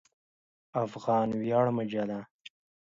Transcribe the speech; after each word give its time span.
افغان 0.83 1.29
ویاړ 1.39 1.67
مجله 1.77 2.19